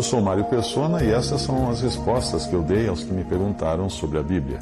Eu 0.00 0.04
sou 0.04 0.22
Mário 0.22 0.44
Persona 0.46 1.04
e 1.04 1.10
essas 1.10 1.42
são 1.42 1.68
as 1.68 1.82
respostas 1.82 2.46
que 2.46 2.54
eu 2.54 2.62
dei 2.62 2.88
aos 2.88 3.04
que 3.04 3.12
me 3.12 3.22
perguntaram 3.22 3.90
sobre 3.90 4.18
a 4.18 4.22
Bíblia. 4.22 4.60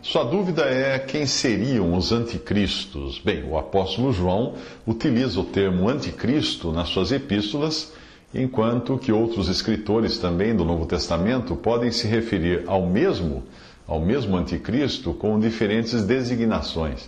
Sua 0.00 0.22
dúvida 0.22 0.62
é 0.62 1.00
quem 1.00 1.26
seriam 1.26 1.96
os 1.96 2.12
anticristos. 2.12 3.18
Bem, 3.18 3.42
o 3.42 3.58
apóstolo 3.58 4.12
João 4.12 4.54
utiliza 4.86 5.40
o 5.40 5.44
termo 5.44 5.88
anticristo 5.88 6.70
nas 6.70 6.90
suas 6.90 7.10
epístolas, 7.10 7.92
enquanto 8.32 8.96
que 8.96 9.10
outros 9.10 9.48
escritores 9.48 10.16
também 10.18 10.54
do 10.54 10.64
Novo 10.64 10.86
Testamento 10.86 11.56
podem 11.56 11.90
se 11.90 12.06
referir 12.06 12.62
ao 12.68 12.86
mesmo, 12.86 13.42
ao 13.84 13.98
mesmo 13.98 14.36
anticristo 14.36 15.12
com 15.12 15.40
diferentes 15.40 16.04
designações. 16.04 17.06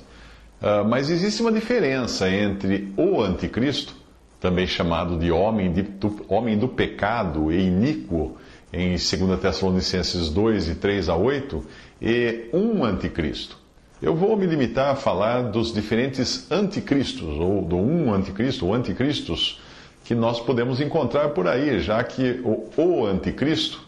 Uh, 0.61 0.85
mas 0.89 1.09
existe 1.09 1.41
uma 1.41 1.53
diferença 1.53 2.29
entre 2.29 2.93
o 2.97 3.23
anticristo, 3.23 4.02
também 4.43 4.67
chamado 4.67 5.17
de 5.17 5.31
homem, 5.31 5.73
de, 5.73 5.83
do, 5.83 6.27
homem 6.29 6.59
do 6.59 6.67
pecado 6.67 7.53
e 7.53 7.63
iníquo, 7.63 8.37
em 8.73 8.91
2 8.91 9.41
Tessalonicenses 9.41 10.31
2, 10.31 10.67
de 10.67 10.75
3 10.75 11.09
a 11.09 11.15
8, 11.15 11.65
e 12.03 12.49
um 12.53 12.85
anticristo. 12.85 13.57
Eu 14.03 14.17
vou 14.17 14.37
me 14.37 14.45
limitar 14.45 14.91
a 14.91 14.97
falar 14.97 15.43
dos 15.43 15.73
diferentes 15.73 16.51
anticristos, 16.51 17.39
ou 17.39 17.63
do 17.63 17.77
um 17.77 18.13
anticristo, 18.13 18.67
ou 18.67 18.75
anticristos, 18.75 19.63
que 20.05 20.13
nós 20.13 20.41
podemos 20.41 20.81
encontrar 20.81 21.29
por 21.29 21.47
aí, 21.47 21.79
já 21.79 22.03
que 22.03 22.41
o, 22.43 22.69
o 22.77 23.07
anticristo 23.07 23.81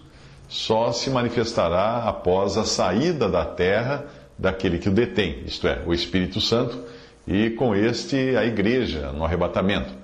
só 0.49 0.93
se 0.93 1.11
manifestará 1.11 2.05
após 2.05 2.57
a 2.57 2.65
saída 2.65 3.29
da 3.29 3.45
terra 3.45 4.07
daquele 4.39 4.79
que 4.79 4.89
o 4.89 4.93
detém, 4.93 5.43
isto 5.47 5.67
é, 5.67 5.83
o 5.85 5.93
Espírito 5.93 6.41
Santo, 6.41 6.81
e 7.27 7.51
com 7.51 7.75
este 7.75 8.37
a 8.37 8.45
igreja 8.45 9.11
no 9.11 9.25
arrebatamento. 9.25 10.04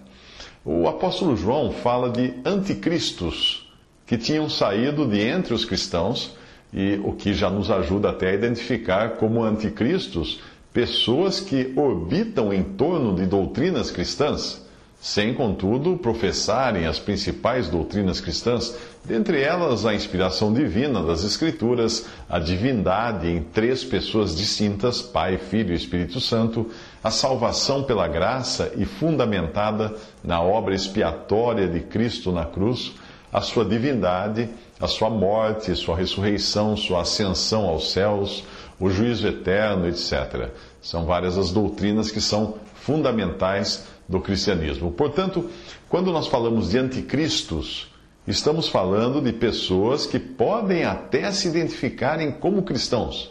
O 0.65 0.87
apóstolo 0.87 1.37
João 1.37 1.73
fala 1.73 2.11
de 2.11 2.35
anticristos 2.45 3.67
que 4.07 4.19
tinham 4.19 4.49
saído 4.51 5.07
de 5.07 5.21
entre 5.21 5.55
os 5.55 5.65
cristãos 5.65 6.37
e 6.73 7.01
o 7.03 7.13
que 7.13 7.33
já 7.33 7.49
nos 7.49 7.71
ajuda 7.71 8.11
até 8.11 8.31
a 8.31 8.35
identificar 8.35 9.17
como 9.17 9.43
anticristos 9.43 10.41
pessoas 10.73 11.41
que 11.41 11.73
orbitam 11.77 12.53
em 12.53 12.63
torno 12.63 13.15
de 13.15 13.27
doutrinas 13.27 13.91
cristãs, 13.91 14.65
sem, 15.01 15.33
contudo, 15.33 15.97
professarem 15.97 16.87
as 16.87 16.99
principais 16.99 17.69
doutrinas 17.69 18.21
cristãs, 18.21 18.77
dentre 19.03 19.41
elas 19.41 19.87
a 19.87 19.95
inspiração 19.95 20.53
divina 20.53 21.03
das 21.03 21.25
Escrituras, 21.25 22.07
a 22.29 22.39
divindade 22.39 23.29
em 23.29 23.43
três 23.43 23.83
pessoas 23.83 24.37
distintas, 24.37 25.01
Pai, 25.01 25.39
Filho 25.39 25.73
e 25.73 25.77
Espírito 25.77 26.21
Santo, 26.21 26.67
a 27.03 27.11
salvação 27.11 27.83
pela 27.83 28.07
graça 28.07 28.73
e 28.77 28.85
fundamentada 28.85 29.95
na 30.23 30.41
obra 30.41 30.75
expiatória 30.75 31.67
de 31.67 31.81
Cristo 31.81 32.31
na 32.31 32.45
cruz, 32.45 32.93
a 33.33 33.41
sua 33.41 33.65
divindade, 33.65 34.49
a 34.79 34.87
sua 34.87 35.09
morte, 35.09 35.75
sua 35.75 35.97
ressurreição, 35.97 36.77
sua 36.77 37.03
ascensão 37.03 37.67
aos 37.67 37.93
céus, 37.93 38.45
o 38.79 38.91
juízo 38.91 39.27
eterno, 39.27 39.89
etc. 39.89 40.51
São 40.81 41.05
várias 41.05 41.39
as 41.39 41.51
doutrinas 41.51 42.11
que 42.11 42.21
são 42.21 42.57
fundamentais 42.75 43.87
do 44.09 44.21
cristianismo. 44.21 44.91
Portanto, 44.91 45.49
quando 45.89 46.11
nós 46.13 46.27
falamos 46.27 46.71
de 46.71 46.79
anticristos, 46.79 47.89
estamos 48.27 48.69
falando 48.69 49.21
de 49.21 49.33
pessoas 49.33 50.07
que 50.07 50.19
podem 50.19 50.85
até 50.85 51.31
se 51.31 51.49
identificarem 51.49 52.33
como 52.33 52.63
cristãos, 52.63 53.31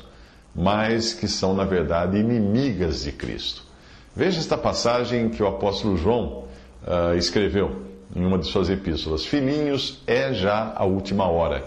mas 0.60 1.14
que 1.14 1.26
são, 1.26 1.54
na 1.54 1.64
verdade, 1.64 2.18
inimigas 2.18 3.04
de 3.04 3.14
Cristo. 3.14 3.64
Veja 4.14 4.40
esta 4.40 4.58
passagem 4.58 5.30
que 5.30 5.42
o 5.42 5.48
apóstolo 5.48 5.96
João 5.96 6.44
uh, 6.84 7.16
escreveu 7.18 7.84
em 8.14 8.26
uma 8.26 8.38
de 8.38 8.46
suas 8.46 8.70
epístolas: 8.70 9.26
Filhinhos, 9.26 10.04
é 10.06 10.34
já 10.34 10.74
a 10.76 10.84
última 10.84 11.26
hora. 11.30 11.64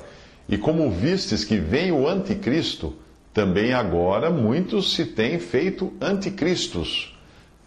E 0.46 0.58
como 0.58 0.90
vistes 0.90 1.42
que 1.42 1.56
vem 1.56 1.90
o 1.90 2.06
anticristo, 2.06 2.94
também 3.32 3.72
agora 3.72 4.28
muitos 4.28 4.92
se 4.92 5.06
têm 5.06 5.38
feito 5.38 5.90
anticristos, 5.98 7.18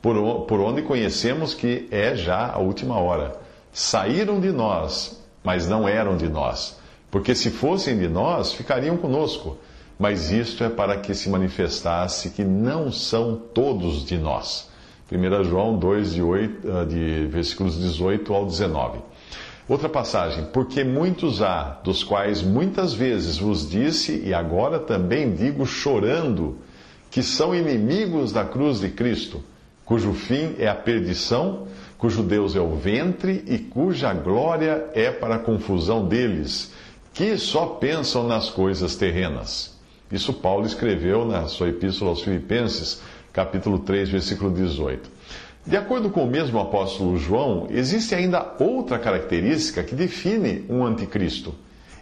por, 0.03 0.41
por 0.41 0.59
onde 0.59 0.83
conhecemos 0.83 1.55
que 1.55 1.87
é 1.89 2.15
já 2.15 2.51
a 2.51 2.59
última 2.59 2.99
hora. 2.99 3.35
Saíram 3.73 4.39
de 4.39 4.51
nós, 4.51 5.19
mas 5.43 5.67
não 5.67 5.87
eram 5.87 6.15
de 6.15 6.29
nós. 6.29 6.77
Porque 7.09 7.33
se 7.33 7.49
fossem 7.49 7.97
de 7.97 8.07
nós, 8.07 8.53
ficariam 8.53 8.95
conosco. 8.95 9.57
Mas 9.97 10.29
isto 10.29 10.63
é 10.63 10.69
para 10.69 10.97
que 10.97 11.13
se 11.13 11.29
manifestasse 11.29 12.31
que 12.31 12.43
não 12.43 12.91
são 12.91 13.35
todos 13.35 14.05
de 14.05 14.17
nós. 14.17 14.69
1 15.09 15.43
João 15.45 15.77
2, 15.77 16.13
de, 16.13 16.21
8, 16.21 16.71
ah, 16.71 16.83
de 16.83 17.27
versículos 17.27 17.79
18 17.79 18.33
ao 18.33 18.45
19. 18.45 18.99
Outra 19.69 19.87
passagem, 19.87 20.45
porque 20.51 20.83
muitos 20.83 21.41
há, 21.41 21.79
dos 21.83 22.03
quais 22.03 22.41
muitas 22.41 22.93
vezes 22.93 23.37
vos 23.37 23.69
disse, 23.69 24.21
e 24.23 24.33
agora 24.33 24.79
também 24.79 25.33
digo 25.33 25.65
chorando, 25.65 26.57
que 27.09 27.23
são 27.23 27.55
inimigos 27.55 28.31
da 28.31 28.43
cruz 28.43 28.79
de 28.81 28.89
Cristo, 28.89 29.41
cujo 29.85 30.13
fim 30.13 30.55
é 30.59 30.67
a 30.67 30.75
perdição, 30.75 31.67
cujo 31.97 32.21
Deus 32.21 32.55
é 32.55 32.59
o 32.59 32.75
ventre 32.75 33.43
e 33.47 33.57
cuja 33.57 34.13
glória 34.13 34.87
é 34.93 35.09
para 35.09 35.35
a 35.35 35.39
confusão 35.39 36.05
deles, 36.07 36.73
que 37.13 37.37
só 37.37 37.65
pensam 37.65 38.27
nas 38.27 38.49
coisas 38.49 38.95
terrenas. 38.95 39.74
Isso 40.11 40.33
Paulo 40.33 40.65
escreveu 40.65 41.25
na 41.25 41.47
sua 41.47 41.69
epístola 41.69 42.11
aos 42.11 42.21
Filipenses, 42.21 43.01
capítulo 43.33 43.79
3, 43.79 44.09
versículo 44.09 44.51
18. 44.51 45.09
De 45.65 45.75
acordo 45.75 46.11
com 46.11 46.23
o 46.23 46.29
mesmo 46.29 46.59
apóstolo 46.59 47.17
João, 47.17 47.67
existe 47.71 48.13
ainda 48.13 48.55
outra 48.59 48.99
característica 48.99 49.83
que 49.83 49.95
define 49.95 50.63
um 50.69 50.85
anticristo. 50.85 51.55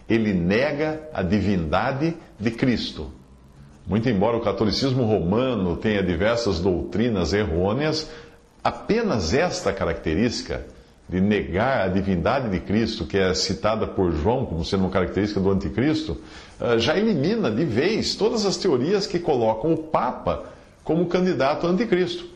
Ele 0.06 0.34
nega 0.34 1.08
a 1.14 1.22
divindade 1.22 2.14
de 2.38 2.50
Cristo. 2.50 3.10
Muito 3.86 4.08
embora 4.08 4.36
o 4.36 4.42
catolicismo 4.42 5.04
romano 5.04 5.76
tenha 5.76 6.02
diversas 6.02 6.60
doutrinas 6.60 7.32
errôneas, 7.32 8.10
apenas 8.62 9.32
esta 9.32 9.72
característica 9.72 10.66
de 11.08 11.20
negar 11.20 11.82
a 11.82 11.88
divindade 11.88 12.48
de 12.48 12.60
Cristo, 12.60 13.04
que 13.04 13.18
é 13.18 13.34
citada 13.34 13.86
por 13.86 14.12
João 14.12 14.46
como 14.46 14.64
sendo 14.64 14.84
uma 14.84 14.90
característica 14.90 15.40
do 15.40 15.50
anticristo, 15.50 16.16
eh, 16.60 16.78
já 16.78 16.96
elimina 16.96 17.50
de 17.50 17.64
vez 17.64 18.14
todas 18.14 18.46
as 18.46 18.56
teorias 18.56 19.06
que 19.06 19.18
colocam 19.18 19.72
o 19.72 19.76
Papa 19.76 20.44
como 20.82 21.06
candidato 21.06 21.66
anticristo. 21.66 22.26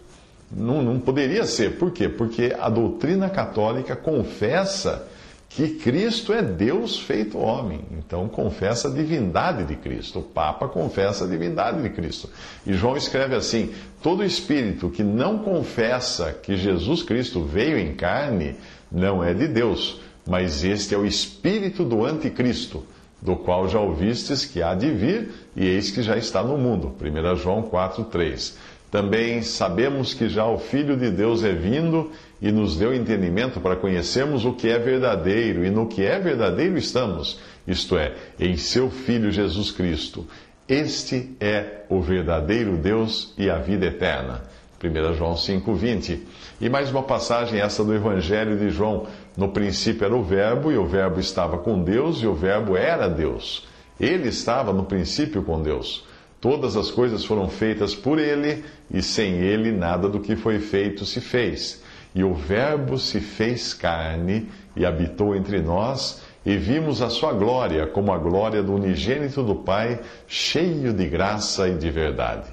Não, 0.50 0.82
não 0.82 0.98
poderia 0.98 1.44
ser. 1.44 1.78
Por 1.78 1.90
quê? 1.90 2.08
Porque 2.08 2.54
a 2.58 2.68
doutrina 2.68 3.28
católica 3.28 3.94
confessa 3.94 5.06
que 5.48 5.68
Cristo 5.68 6.32
é 6.32 6.42
Deus 6.42 6.98
feito 6.98 7.38
homem. 7.38 7.80
Então 7.92 8.28
confessa 8.28 8.88
a 8.88 8.90
divindade 8.90 9.64
de 9.64 9.76
Cristo. 9.76 10.20
O 10.20 10.22
Papa 10.22 10.68
confessa 10.68 11.24
a 11.24 11.28
divindade 11.28 11.82
de 11.82 11.90
Cristo. 11.90 12.28
E 12.66 12.72
João 12.74 12.96
escreve 12.96 13.34
assim: 13.34 13.72
todo 14.02 14.24
espírito 14.24 14.90
que 14.90 15.02
não 15.02 15.38
confessa 15.38 16.32
que 16.32 16.56
Jesus 16.56 17.02
Cristo 17.02 17.42
veio 17.42 17.78
em 17.78 17.94
carne 17.94 18.56
não 18.90 19.22
é 19.24 19.34
de 19.34 19.48
Deus, 19.48 20.00
mas 20.26 20.64
este 20.64 20.94
é 20.94 20.98
o 20.98 21.06
espírito 21.06 21.84
do 21.84 22.04
anticristo 22.04 22.84
do 23.20 23.34
qual 23.34 23.68
já 23.68 23.80
ouvistes 23.80 24.44
que 24.44 24.62
há 24.62 24.74
de 24.74 24.90
vir, 24.90 25.30
e 25.56 25.66
eis 25.66 25.90
que 25.90 26.02
já 26.02 26.16
está 26.16 26.42
no 26.42 26.56
mundo. 26.56 26.94
1 27.00 27.36
João 27.36 27.62
4, 27.62 28.04
3. 28.04 28.56
Também 28.90 29.42
sabemos 29.42 30.14
que 30.14 30.28
já 30.28 30.46
o 30.46 30.58
Filho 30.58 30.96
de 30.96 31.10
Deus 31.10 31.44
é 31.44 31.52
vindo 31.52 32.10
e 32.40 32.52
nos 32.52 32.76
deu 32.76 32.94
entendimento 32.94 33.60
para 33.60 33.76
conhecermos 33.76 34.44
o 34.44 34.52
que 34.52 34.68
é 34.68 34.78
verdadeiro, 34.78 35.64
e 35.64 35.70
no 35.70 35.86
que 35.86 36.04
é 36.04 36.18
verdadeiro 36.18 36.78
estamos, 36.78 37.40
isto 37.66 37.96
é, 37.98 38.14
em 38.38 38.56
seu 38.56 38.90
Filho 38.90 39.30
Jesus 39.30 39.70
Cristo. 39.70 40.26
Este 40.68 41.34
é 41.40 41.82
o 41.88 42.00
verdadeiro 42.00 42.76
Deus 42.76 43.32
e 43.38 43.48
a 43.48 43.58
vida 43.58 43.86
eterna. 43.86 44.42
1 44.82 45.14
João 45.14 45.34
5,20. 45.34 46.20
E 46.60 46.68
mais 46.68 46.90
uma 46.90 47.02
passagem, 47.02 47.60
essa 47.60 47.82
do 47.82 47.94
Evangelho 47.94 48.56
de 48.56 48.70
João. 48.70 49.06
No 49.36 49.48
princípio 49.48 50.04
era 50.04 50.14
o 50.14 50.22
Verbo, 50.22 50.70
e 50.70 50.76
o 50.76 50.86
Verbo 50.86 51.18
estava 51.18 51.58
com 51.58 51.82
Deus, 51.82 52.18
e 52.22 52.26
o 52.26 52.34
Verbo 52.34 52.76
era 52.76 53.08
Deus. 53.08 53.66
Ele 53.98 54.28
estava 54.28 54.72
no 54.72 54.84
princípio 54.84 55.42
com 55.42 55.60
Deus. 55.60 56.04
Todas 56.40 56.76
as 56.76 56.90
coisas 56.90 57.24
foram 57.24 57.48
feitas 57.48 57.94
por 57.94 58.18
ele, 58.18 58.64
e 58.88 59.02
sem 59.02 59.34
ele 59.34 59.72
nada 59.72 60.08
do 60.08 60.20
que 60.20 60.36
foi 60.36 60.60
feito 60.60 61.04
se 61.04 61.20
fez. 61.20 61.82
E 62.14 62.24
o 62.24 62.34
Verbo 62.34 62.98
se 62.98 63.20
fez 63.20 63.74
carne 63.74 64.48
e 64.74 64.84
habitou 64.84 65.36
entre 65.36 65.60
nós, 65.60 66.22
e 66.44 66.56
vimos 66.56 67.02
a 67.02 67.10
sua 67.10 67.32
glória 67.32 67.86
como 67.86 68.12
a 68.12 68.18
glória 68.18 68.62
do 68.62 68.74
unigênito 68.74 69.42
do 69.42 69.54
Pai, 69.54 70.00
cheio 70.26 70.92
de 70.92 71.06
graça 71.06 71.68
e 71.68 71.74
de 71.74 71.90
verdade. 71.90 72.48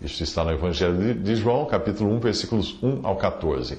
Isso 0.00 0.22
está 0.22 0.44
no 0.44 0.52
Evangelho 0.52 1.14
de 1.14 1.36
João, 1.36 1.64
capítulo 1.64 2.12
1, 2.16 2.20
versículos 2.20 2.78
1 2.82 3.06
ao 3.06 3.16
14. 3.16 3.78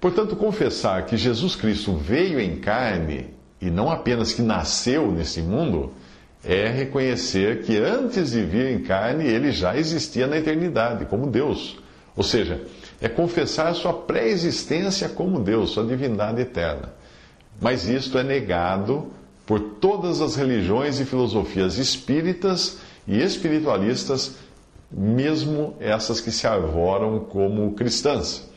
Portanto, 0.00 0.36
confessar 0.36 1.06
que 1.06 1.16
Jesus 1.16 1.56
Cristo 1.56 1.94
veio 1.96 2.38
em 2.38 2.56
carne 2.56 3.30
e 3.60 3.70
não 3.70 3.90
apenas 3.90 4.32
que 4.32 4.42
nasceu 4.42 5.10
nesse 5.10 5.42
mundo, 5.42 5.92
é 6.44 6.68
reconhecer 6.68 7.62
que 7.62 7.76
antes 7.76 8.30
de 8.30 8.42
vir 8.44 8.70
em 8.70 8.80
carne 8.80 9.26
ele 9.26 9.50
já 9.50 9.76
existia 9.76 10.26
na 10.26 10.38
eternidade, 10.38 11.06
como 11.06 11.26
Deus. 11.26 11.78
Ou 12.16 12.22
seja, 12.22 12.62
é 13.00 13.08
confessar 13.08 13.74
sua 13.74 13.92
pré-existência 13.92 15.08
como 15.08 15.40
Deus, 15.40 15.70
sua 15.70 15.84
divindade 15.84 16.40
eterna. 16.40 16.92
Mas 17.60 17.88
isto 17.88 18.18
é 18.18 18.22
negado 18.22 19.06
por 19.46 19.60
todas 19.60 20.20
as 20.20 20.36
religiões 20.36 21.00
e 21.00 21.04
filosofias 21.04 21.78
espíritas 21.78 22.78
e 23.06 23.22
espiritualistas, 23.22 24.36
mesmo 24.90 25.74
essas 25.80 26.20
que 26.20 26.30
se 26.30 26.46
arvoram 26.46 27.20
como 27.20 27.72
cristãs. 27.72 28.48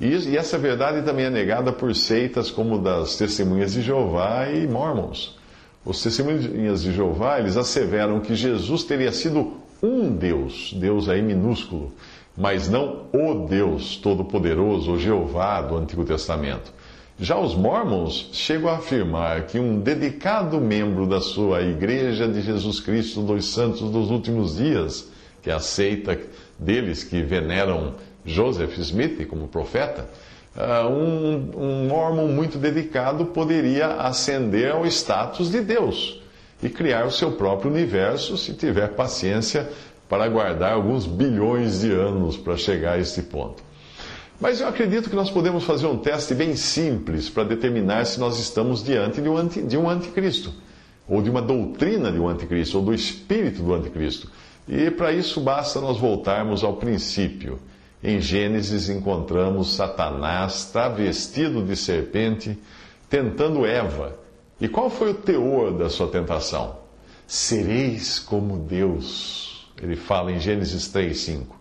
E, 0.00 0.34
essa 0.34 0.56
verdade 0.56 1.02
também 1.02 1.26
é 1.26 1.30
negada 1.30 1.72
por 1.72 1.94
seitas 1.94 2.50
como 2.50 2.78
das 2.78 3.16
Testemunhas 3.16 3.74
de 3.74 3.82
Jeová 3.82 4.48
e 4.48 4.66
Mormons. 4.66 5.36
Os 5.84 6.02
Testemunhas 6.02 6.82
de 6.82 6.92
Jeová, 6.92 7.38
eles 7.38 7.56
asseveram 7.56 8.20
que 8.20 8.34
Jesus 8.34 8.82
teria 8.82 9.12
sido 9.12 9.58
um 9.82 10.10
Deus, 10.10 10.74
Deus 10.74 11.08
aí 11.08 11.20
minúsculo, 11.20 11.92
mas 12.40 12.70
não 12.70 13.02
o 13.12 13.46
Deus 13.46 13.96
Todo-Poderoso, 13.96 14.92
o 14.92 14.98
Jeová 14.98 15.60
do 15.60 15.76
Antigo 15.76 16.06
Testamento. 16.06 16.72
Já 17.18 17.38
os 17.38 17.54
Mormons 17.54 18.30
chegam 18.32 18.70
a 18.70 18.76
afirmar 18.76 19.42
que 19.42 19.58
um 19.58 19.78
dedicado 19.78 20.58
membro 20.58 21.06
da 21.06 21.20
sua 21.20 21.60
Igreja 21.60 22.26
de 22.26 22.40
Jesus 22.40 22.80
Cristo 22.80 23.20
dos 23.20 23.52
Santos 23.52 23.90
dos 23.90 24.10
Últimos 24.10 24.56
Dias, 24.56 25.06
que 25.42 25.50
é 25.50 25.52
a 25.52 25.60
seita 25.60 26.18
deles 26.58 27.04
que 27.04 27.20
veneram 27.20 27.96
Joseph 28.24 28.78
Smith 28.78 29.26
como 29.28 29.46
profeta, 29.46 30.08
uh, 30.56 30.88
um, 30.88 31.50
um 31.58 31.88
mormon 31.88 32.28
muito 32.28 32.56
dedicado 32.56 33.26
poderia 33.26 33.96
ascender 33.96 34.72
ao 34.72 34.86
status 34.86 35.50
de 35.50 35.60
Deus 35.60 36.22
e 36.62 36.70
criar 36.70 37.06
o 37.06 37.10
seu 37.10 37.32
próprio 37.32 37.70
universo 37.70 38.36
se 38.36 38.54
tiver 38.54 38.88
paciência 38.88 39.68
para 40.10 40.24
aguardar 40.24 40.72
alguns 40.72 41.06
bilhões 41.06 41.80
de 41.82 41.92
anos 41.92 42.36
para 42.36 42.56
chegar 42.56 42.94
a 42.94 42.98
este 42.98 43.22
ponto. 43.22 43.62
Mas 44.40 44.60
eu 44.60 44.66
acredito 44.66 45.08
que 45.08 45.14
nós 45.14 45.30
podemos 45.30 45.62
fazer 45.62 45.86
um 45.86 45.96
teste 45.96 46.34
bem 46.34 46.56
simples 46.56 47.30
para 47.30 47.44
determinar 47.44 48.04
se 48.06 48.18
nós 48.18 48.40
estamos 48.40 48.82
diante 48.82 49.20
de 49.20 49.28
um, 49.28 49.36
anti, 49.36 49.62
de 49.62 49.76
um 49.76 49.88
anticristo, 49.88 50.52
ou 51.08 51.22
de 51.22 51.30
uma 51.30 51.40
doutrina 51.40 52.10
de 52.10 52.18
um 52.18 52.26
anticristo, 52.26 52.78
ou 52.78 52.84
do 52.84 52.92
espírito 52.92 53.62
do 53.62 53.72
anticristo. 53.72 54.28
E 54.66 54.90
para 54.90 55.12
isso 55.12 55.40
basta 55.40 55.80
nós 55.80 55.98
voltarmos 55.98 56.64
ao 56.64 56.74
princípio. 56.74 57.60
Em 58.02 58.20
Gênesis 58.20 58.88
encontramos 58.88 59.76
Satanás 59.76 60.64
travestido 60.72 61.62
de 61.62 61.76
serpente, 61.76 62.58
tentando 63.08 63.64
Eva. 63.64 64.18
E 64.60 64.66
qual 64.66 64.90
foi 64.90 65.10
o 65.10 65.14
teor 65.14 65.72
da 65.72 65.88
sua 65.88 66.08
tentação? 66.08 66.78
Sereis 67.28 68.18
como 68.18 68.58
Deus. 68.58 69.49
Ele 69.82 69.96
fala 69.96 70.32
em 70.32 70.38
Gênesis 70.38 70.88
3:5. 70.88 71.56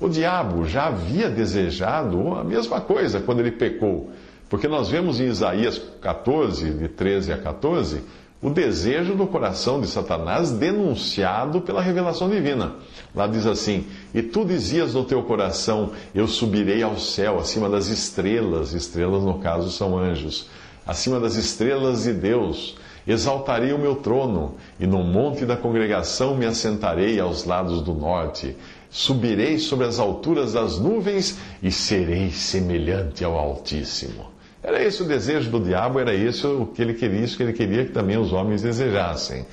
O 0.00 0.08
diabo 0.08 0.66
já 0.66 0.86
havia 0.86 1.30
desejado 1.30 2.34
a 2.34 2.42
mesma 2.42 2.80
coisa 2.80 3.20
quando 3.20 3.40
ele 3.40 3.52
pecou, 3.52 4.10
porque 4.50 4.66
nós 4.66 4.88
vemos 4.88 5.20
em 5.20 5.26
Isaías 5.28 5.80
14, 6.00 6.70
de 6.72 6.88
13 6.88 7.32
a 7.32 7.38
14, 7.38 8.02
o 8.42 8.50
desejo 8.50 9.14
do 9.14 9.26
coração 9.28 9.80
de 9.80 9.86
Satanás 9.86 10.50
denunciado 10.50 11.60
pela 11.60 11.80
revelação 11.80 12.28
divina. 12.28 12.74
Lá 13.14 13.28
diz 13.28 13.46
assim: 13.46 13.86
E 14.12 14.20
tu 14.20 14.44
dizias 14.44 14.94
no 14.94 15.04
teu 15.04 15.22
coração: 15.22 15.92
Eu 16.12 16.26
subirei 16.26 16.82
ao 16.82 16.98
céu, 16.98 17.38
acima 17.38 17.68
das 17.68 17.86
estrelas, 17.86 18.72
estrelas 18.72 19.22
no 19.22 19.38
caso 19.38 19.70
são 19.70 19.96
anjos, 19.96 20.48
acima 20.84 21.20
das 21.20 21.36
estrelas 21.36 22.02
de 22.02 22.12
Deus. 22.12 22.76
Exaltarei 23.06 23.72
o 23.72 23.78
meu 23.78 23.96
trono, 23.96 24.54
e 24.78 24.86
no 24.86 25.02
monte 25.02 25.44
da 25.44 25.56
congregação 25.56 26.36
me 26.36 26.46
assentarei 26.46 27.18
aos 27.18 27.44
lados 27.44 27.82
do 27.82 27.94
norte. 27.94 28.56
Subirei 28.90 29.58
sobre 29.58 29.86
as 29.86 29.98
alturas 29.98 30.52
das 30.52 30.78
nuvens 30.78 31.38
e 31.62 31.70
serei 31.70 32.30
semelhante 32.30 33.24
ao 33.24 33.36
Altíssimo. 33.36 34.30
Era 34.62 34.82
esse 34.82 35.02
o 35.02 35.06
desejo 35.06 35.50
do 35.50 35.58
diabo, 35.58 35.98
era 35.98 36.14
esse 36.14 36.46
o 36.46 36.66
que 36.66 36.80
ele 36.80 36.94
queria, 36.94 37.20
isso 37.20 37.36
que 37.36 37.42
ele 37.42 37.52
queria 37.52 37.84
que 37.84 37.92
também 37.92 38.16
os 38.16 38.32
homens 38.32 38.62
desejassem. 38.62 39.44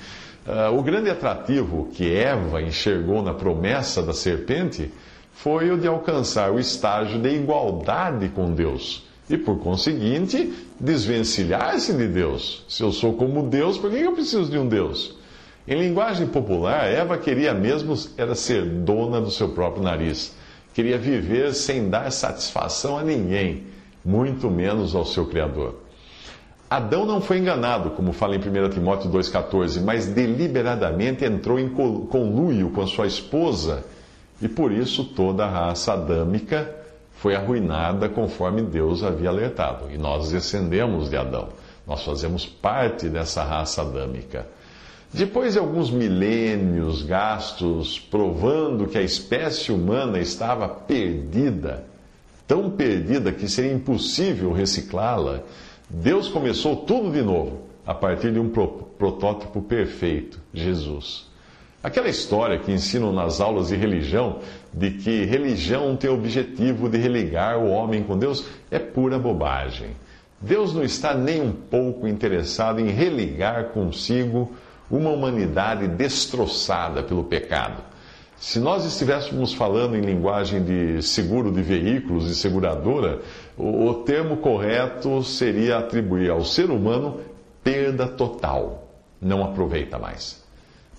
Uh, 0.46 0.78
o 0.78 0.82
grande 0.82 1.10
atrativo 1.10 1.88
que 1.92 2.14
Eva 2.14 2.62
enxergou 2.62 3.20
na 3.20 3.34
promessa 3.34 4.02
da 4.02 4.12
serpente 4.12 4.92
foi 5.32 5.70
o 5.70 5.76
de 5.76 5.88
alcançar 5.88 6.52
o 6.52 6.60
estágio 6.60 7.18
de 7.18 7.30
igualdade 7.30 8.28
com 8.28 8.52
Deus 8.52 9.09
e, 9.30 9.38
por 9.38 9.60
conseguinte, 9.60 10.52
desvencilhar-se 10.78 11.92
de 11.92 12.08
Deus. 12.08 12.64
Se 12.68 12.82
eu 12.82 12.90
sou 12.90 13.14
como 13.14 13.48
Deus, 13.48 13.78
por 13.78 13.90
que 13.90 14.00
eu 14.00 14.12
preciso 14.12 14.50
de 14.50 14.58
um 14.58 14.66
Deus? 14.66 15.16
Em 15.68 15.80
linguagem 15.80 16.26
popular, 16.26 16.90
Eva 16.90 17.16
queria 17.16 17.54
mesmo 17.54 17.94
era 18.16 18.34
ser 18.34 18.64
dona 18.64 19.20
do 19.20 19.30
seu 19.30 19.50
próprio 19.50 19.84
nariz. 19.84 20.34
Queria 20.74 20.98
viver 20.98 21.54
sem 21.54 21.88
dar 21.88 22.10
satisfação 22.10 22.98
a 22.98 23.04
ninguém 23.04 23.64
muito 24.04 24.50
menos 24.50 24.94
ao 24.94 25.04
seu 25.04 25.26
Criador. 25.26 25.76
Adão 26.68 27.04
não 27.04 27.20
foi 27.20 27.38
enganado, 27.38 27.90
como 27.90 28.12
fala 28.12 28.36
em 28.36 28.38
1 28.38 28.70
Timóteo 28.70 29.10
2,14, 29.10 29.82
mas 29.82 30.06
deliberadamente 30.06 31.24
entrou 31.24 31.58
em 31.58 31.68
conluio 31.68 32.70
com 32.70 32.86
sua 32.86 33.06
esposa, 33.06 33.84
e 34.40 34.48
por 34.48 34.72
isso 34.72 35.04
toda 35.04 35.44
a 35.44 35.50
raça 35.50 35.92
adâmica 35.92 36.79
foi 37.20 37.34
arruinada 37.36 38.08
conforme 38.08 38.62
Deus 38.62 39.04
havia 39.04 39.28
alertado. 39.28 39.90
E 39.92 39.98
nós 39.98 40.30
descendemos 40.30 41.10
de 41.10 41.18
Adão, 41.18 41.50
nós 41.86 42.02
fazemos 42.02 42.46
parte 42.46 43.10
dessa 43.10 43.44
raça 43.44 43.82
adâmica. 43.82 44.46
Depois 45.12 45.52
de 45.52 45.58
alguns 45.58 45.90
milênios 45.90 47.02
gastos 47.02 47.98
provando 47.98 48.86
que 48.86 48.96
a 48.96 49.02
espécie 49.02 49.70
humana 49.70 50.18
estava 50.18 50.66
perdida, 50.66 51.84
tão 52.48 52.70
perdida 52.70 53.32
que 53.32 53.48
seria 53.48 53.72
impossível 53.72 54.50
reciclá-la, 54.52 55.40
Deus 55.90 56.28
começou 56.28 56.74
tudo 56.74 57.12
de 57.12 57.20
novo, 57.20 57.64
a 57.84 57.92
partir 57.92 58.32
de 58.32 58.38
um 58.38 58.48
protótipo 58.48 59.60
perfeito, 59.60 60.40
Jesus. 60.54 61.29
Aquela 61.82 62.08
história 62.08 62.58
que 62.58 62.70
ensinam 62.70 63.10
nas 63.10 63.40
aulas 63.40 63.68
de 63.68 63.76
religião, 63.76 64.40
de 64.72 64.90
que 64.90 65.24
religião 65.24 65.96
tem 65.96 66.10
o 66.10 66.14
objetivo 66.14 66.90
de 66.90 66.98
religar 66.98 67.58
o 67.58 67.70
homem 67.70 68.02
com 68.02 68.18
Deus, 68.18 68.44
é 68.70 68.78
pura 68.78 69.18
bobagem. 69.18 69.96
Deus 70.38 70.74
não 70.74 70.82
está 70.82 71.14
nem 71.14 71.40
um 71.40 71.52
pouco 71.52 72.06
interessado 72.06 72.80
em 72.80 72.88
religar 72.88 73.70
consigo 73.70 74.52
uma 74.90 75.10
humanidade 75.10 75.86
destroçada 75.88 77.02
pelo 77.02 77.24
pecado. 77.24 77.82
Se 78.36 78.58
nós 78.58 78.86
estivéssemos 78.86 79.52
falando 79.52 79.96
em 79.96 80.00
linguagem 80.00 80.62
de 80.62 81.02
seguro 81.02 81.52
de 81.52 81.60
veículos 81.60 82.30
e 82.30 82.34
seguradora, 82.34 83.20
o, 83.56 83.92
termo 83.94 84.38
correto 84.38 85.22
seria 85.22 85.76
atribuir 85.76 86.30
ao 86.30 86.42
ser 86.42 86.70
humano 86.70 87.20
perda 87.62 88.06
total. 88.06 88.88
Não 89.20 89.44
aproveita 89.44 89.98
mais. 89.98 90.39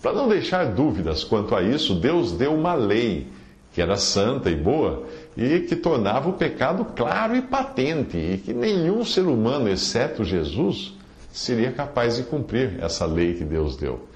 Para 0.01 0.13
não 0.13 0.27
deixar 0.27 0.65
dúvidas 0.65 1.23
quanto 1.23 1.55
a 1.55 1.61
isso, 1.61 1.95
Deus 1.95 2.31
deu 2.31 2.53
uma 2.53 2.73
lei 2.73 3.27
que 3.73 3.81
era 3.81 3.95
santa 3.95 4.49
e 4.49 4.55
boa 4.55 5.03
e 5.37 5.59
que 5.61 5.75
tornava 5.75 6.29
o 6.29 6.33
pecado 6.33 6.85
claro 6.95 7.35
e 7.35 7.41
patente 7.41 8.17
e 8.17 8.37
que 8.37 8.53
nenhum 8.53 9.05
ser 9.05 9.21
humano, 9.21 9.69
exceto 9.69 10.23
Jesus, 10.23 10.93
seria 11.31 11.71
capaz 11.71 12.17
de 12.17 12.23
cumprir 12.23 12.77
essa 12.81 13.05
lei 13.05 13.35
que 13.35 13.45
Deus 13.45 13.77
deu. 13.77 14.07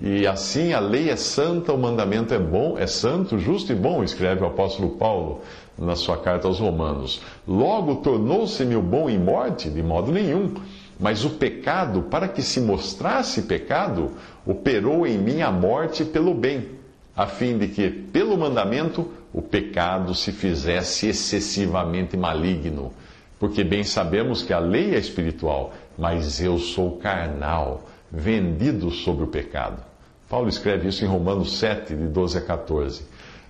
E 0.00 0.26
assim 0.26 0.72
a 0.72 0.80
lei 0.80 1.10
é 1.10 1.16
santa, 1.16 1.72
o 1.72 1.78
mandamento 1.78 2.32
é 2.32 2.38
bom, 2.38 2.76
é 2.78 2.86
santo, 2.86 3.38
justo 3.38 3.72
e 3.72 3.76
bom, 3.76 4.02
escreve 4.02 4.42
o 4.42 4.46
apóstolo 4.46 4.90
Paulo 4.90 5.42
na 5.76 5.96
sua 5.96 6.16
carta 6.16 6.46
aos 6.46 6.58
Romanos. 6.58 7.20
Logo 7.46 7.96
tornou-se-me 7.96 8.76
o 8.76 8.82
bom 8.82 9.10
em 9.10 9.18
morte? 9.18 9.68
De 9.68 9.82
modo 9.82 10.10
nenhum. 10.12 10.54
Mas 10.98 11.24
o 11.24 11.30
pecado, 11.30 12.02
para 12.02 12.26
que 12.26 12.42
se 12.42 12.60
mostrasse 12.60 13.42
pecado, 13.42 14.12
operou 14.44 15.06
em 15.06 15.16
mim 15.16 15.42
a 15.42 15.50
morte 15.50 16.04
pelo 16.04 16.34
bem, 16.34 16.70
a 17.16 17.26
fim 17.26 17.56
de 17.56 17.68
que, 17.68 17.88
pelo 17.88 18.36
mandamento, 18.36 19.08
o 19.32 19.40
pecado 19.40 20.14
se 20.14 20.32
fizesse 20.32 21.08
excessivamente 21.08 22.16
maligno. 22.16 22.92
Porque 23.38 23.62
bem 23.62 23.84
sabemos 23.84 24.42
que 24.42 24.52
a 24.52 24.58
lei 24.58 24.94
é 24.94 24.98
espiritual, 24.98 25.72
mas 25.96 26.40
eu 26.40 26.58
sou 26.58 26.96
carnal, 26.98 27.88
vendido 28.10 28.90
sobre 28.90 29.24
o 29.24 29.28
pecado. 29.28 29.82
Paulo 30.28 30.48
escreve 30.48 30.88
isso 30.88 31.04
em 31.04 31.08
Romanos 31.08 31.58
7, 31.58 31.94
de 31.94 32.06
12 32.06 32.38
a 32.38 32.40
14. 32.40 33.02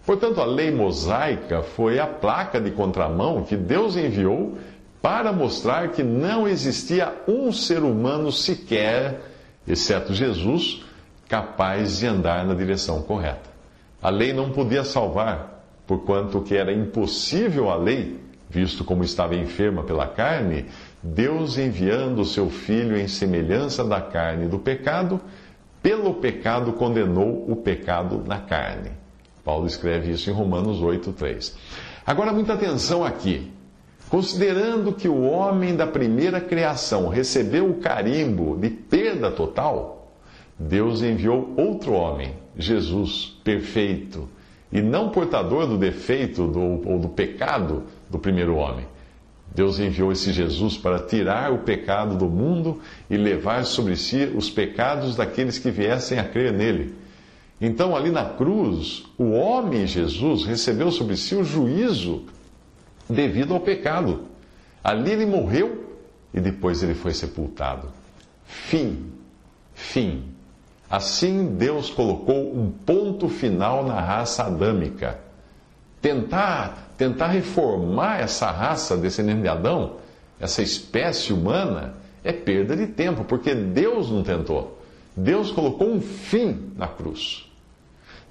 Portanto, 0.05 0.41
a 0.41 0.45
lei 0.45 0.71
mosaica 0.71 1.63
foi 1.63 1.99
a 1.99 2.07
placa 2.07 2.61
de 2.61 2.71
contramão 2.71 3.43
que 3.43 3.57
Deus 3.57 3.97
enviou 3.97 4.57
para 5.01 5.33
mostrar 5.33 5.89
que 5.89 6.03
não 6.03 6.49
existia 6.49 7.15
um 7.27 7.53
ser 7.53 7.83
humano 7.83 8.33
sequer, 8.33 9.21
exceto 9.67 10.13
Jesus, 10.13 10.83
capaz 11.29 11.99
de 11.99 12.07
andar 12.07 12.45
na 12.45 12.55
direção 12.55 13.03
correta. 13.03 13.49
A 14.03 14.11
lei 14.11 14.33
não 14.33 14.51
podia 14.51 14.85
salvar, 14.85 15.65
porquanto 15.87 16.41
que 16.41 16.57
era 16.57 16.73
impossível 16.73 17.71
a 17.71 17.77
lei, 17.77 18.19
visto 18.49 18.85
como 18.85 19.05
estava 19.05 19.35
enferma 19.35 19.83
pela 19.83 20.07
carne, 20.07 20.67
Deus 21.03 21.59
enviando 21.59 22.21
o 22.21 22.25
seu 22.25 22.49
filho 22.49 22.97
em 22.97 23.07
semelhança 23.07 23.85
da 23.85 24.01
carne 24.01 24.49
do 24.49 24.59
pecado, 24.59 25.21
pelo 25.83 26.15
pecado 26.15 26.73
condenou 26.73 27.51
o 27.51 27.57
pecado 27.57 28.23
na 28.27 28.39
carne. 28.39 28.91
Paulo 29.45 29.67
escreve 29.67 30.13
isso 30.13 30.29
em 30.29 30.33
Romanos 30.33 30.83
8, 30.83 31.13
3. 31.13 31.57
Agora, 32.07 32.33
muita 32.33 32.55
atenção 32.55 33.05
aqui. 33.05 33.51
Considerando 34.09 34.93
que 34.93 35.07
o 35.07 35.21
homem 35.23 35.77
da 35.77 35.87
primeira 35.87 36.41
criação 36.41 37.09
recebeu 37.09 37.69
o 37.69 37.75
carimbo 37.75 38.57
de 38.57 38.71
perda 38.71 39.31
total, 39.31 40.15
Deus 40.59 41.03
enviou 41.03 41.53
outro 41.57 41.93
homem, 41.93 42.33
Jesus, 42.57 43.37
perfeito, 43.45 44.27
e 44.73 44.81
não 44.81 45.11
portador 45.11 45.67
do 45.67 45.77
defeito 45.77 46.47
do, 46.47 46.89
ou 46.89 46.99
do 46.99 47.09
pecado 47.09 47.85
do 48.09 48.19
primeiro 48.19 48.57
homem. 48.57 48.87
Deus 49.55 49.79
enviou 49.79 50.11
esse 50.11 50.33
Jesus 50.33 50.77
para 50.77 50.99
tirar 50.99 51.53
o 51.53 51.59
pecado 51.59 52.17
do 52.17 52.27
mundo 52.27 52.81
e 53.11 53.17
levar 53.17 53.65
sobre 53.65 53.97
si 53.97 54.25
os 54.35 54.51
pecados 54.51 55.17
daqueles 55.17 55.59
que 55.59 55.71
viessem 55.71 56.19
a 56.19 56.25
crer 56.25 56.53
nele. 56.53 56.95
Então, 57.61 57.97
ali 57.97 58.11
na 58.11 58.25
cruz, 58.25 59.05
o 59.19 59.31
homem 59.31 59.87
Jesus 59.87 60.45
recebeu 60.45 60.91
sobre 60.91 61.17
si 61.17 61.35
o 61.35 61.45
juízo 61.45 62.25
devido 63.09 63.55
ao 63.55 63.61
pecado. 63.61 64.25
Ali 64.83 65.13
ele 65.13 65.27
morreu 65.27 65.97
e 66.33 66.41
depois 66.41 66.83
ele 66.83 66.95
foi 66.95 67.13
sepultado. 67.13 67.89
Fim. 68.45 69.13
Fim. 69.75 70.25
Assim 70.91 71.55
Deus 71.57 71.91
colocou 71.91 72.57
um 72.57 72.71
ponto 72.71 73.29
final 73.29 73.85
na 73.85 74.01
raça 74.01 74.45
adâmica. 74.45 75.19
Tentar, 76.01 76.93
tentar 76.97 77.29
reformar 77.29 78.21
essa 78.21 78.51
raça 78.51 78.97
descendente 78.97 79.43
de 79.43 79.49
Adão, 79.49 79.97
essa 80.41 80.63
espécie 80.63 81.33
humana, 81.33 81.95
é 82.23 82.33
perda 82.33 82.77
de 82.77 82.87
tempo, 82.87 83.25
porque 83.25 83.55
Deus 83.55 84.11
não 84.11 84.23
tentou. 84.23 84.81
Deus 85.17 85.51
colocou 85.51 85.91
um 85.91 86.01
fim 86.01 86.73
na 86.77 86.87
cruz. 86.87 87.51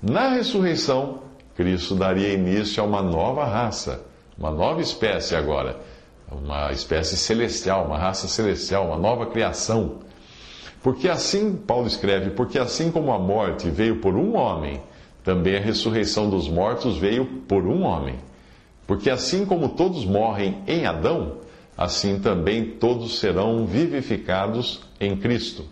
Na 0.01 0.29
ressurreição, 0.29 1.19
Cristo 1.55 1.95
daria 1.95 2.33
início 2.33 2.81
a 2.81 2.85
uma 2.85 3.01
nova 3.01 3.43
raça 3.45 4.05
uma 4.37 4.51
nova 4.51 4.81
espécie 4.81 5.35
agora, 5.35 5.79
uma 6.31 6.71
espécie 6.71 7.17
celestial, 7.17 7.85
uma 7.85 7.97
raça 7.97 8.27
celestial, 8.27 8.85
uma 8.85 8.97
nova 8.97 9.25
criação. 9.25 9.99
Porque 10.83 11.09
assim, 11.09 11.55
Paulo 11.55 11.87
escreve, 11.87 12.29
porque 12.31 12.59
assim 12.59 12.91
como 12.91 13.11
a 13.11 13.19
morte 13.19 13.69
veio 13.69 13.97
por 13.97 14.15
um 14.15 14.35
homem, 14.35 14.81
também 15.23 15.57
a 15.57 15.59
ressurreição 15.59 16.29
dos 16.29 16.47
mortos 16.47 16.97
veio 16.97 17.25
por 17.47 17.65
um 17.65 17.83
homem. 17.83 18.15
Porque 18.85 19.09
assim 19.09 19.45
como 19.45 19.69
todos 19.69 20.05
morrem 20.05 20.61
em 20.67 20.85
Adão, 20.85 21.37
assim 21.77 22.19
também 22.19 22.63
todos 22.63 23.19
serão 23.19 23.65
vivificados 23.65 24.81
em 24.99 25.17
Cristo. 25.17 25.65